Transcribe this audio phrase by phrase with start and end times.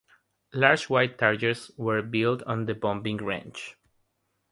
[0.55, 3.77] Large white targets were built on the bombing range.